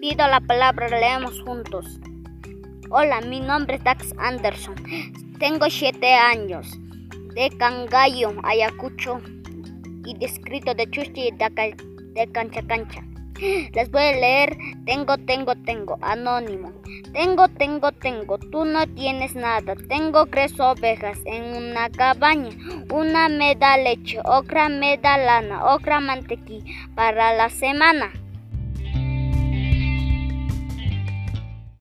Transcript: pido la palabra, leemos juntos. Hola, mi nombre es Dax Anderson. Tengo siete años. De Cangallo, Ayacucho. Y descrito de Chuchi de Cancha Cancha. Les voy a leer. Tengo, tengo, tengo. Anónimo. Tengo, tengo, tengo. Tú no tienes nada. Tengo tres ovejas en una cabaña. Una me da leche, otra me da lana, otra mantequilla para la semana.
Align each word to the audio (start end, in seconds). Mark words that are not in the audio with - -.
pido 0.00 0.26
la 0.28 0.40
palabra, 0.40 0.88
leemos 0.88 1.40
juntos. 1.42 1.98
Hola, 2.90 3.20
mi 3.20 3.40
nombre 3.40 3.76
es 3.76 3.84
Dax 3.84 4.14
Anderson. 4.18 4.76
Tengo 5.38 5.68
siete 5.68 6.14
años. 6.14 6.78
De 7.34 7.50
Cangallo, 7.58 8.34
Ayacucho. 8.44 9.20
Y 10.04 10.16
descrito 10.18 10.74
de 10.74 10.88
Chuchi 10.90 11.30
de 11.30 12.28
Cancha 12.32 12.62
Cancha. 12.66 13.04
Les 13.40 13.90
voy 13.90 14.02
a 14.02 14.12
leer. 14.12 14.56
Tengo, 14.86 15.18
tengo, 15.18 15.54
tengo. 15.54 15.98
Anónimo. 16.00 16.72
Tengo, 17.12 17.48
tengo, 17.48 17.92
tengo. 17.92 18.38
Tú 18.38 18.64
no 18.64 18.86
tienes 18.86 19.34
nada. 19.34 19.74
Tengo 19.88 20.26
tres 20.26 20.58
ovejas 20.58 21.18
en 21.24 21.56
una 21.56 21.90
cabaña. 21.90 22.50
Una 22.90 23.28
me 23.28 23.54
da 23.54 23.76
leche, 23.76 24.18
otra 24.24 24.68
me 24.68 24.96
da 24.98 25.18
lana, 25.18 25.64
otra 25.66 26.00
mantequilla 26.00 26.72
para 26.94 27.34
la 27.34 27.50
semana. 27.50 28.10